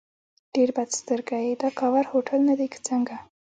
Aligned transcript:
ډېر 0.53 0.69
بد 0.77 0.89
سترګی 0.99 1.41
یې، 1.47 1.53
دا 1.61 1.69
کاوور 1.79 2.05
هوټل 2.13 2.39
نه 2.49 2.55
دی 2.59 2.67
که 2.73 2.79
څنګه؟ 2.87 3.15